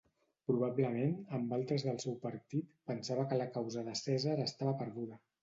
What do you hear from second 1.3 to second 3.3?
amb altres del seu partit, pensava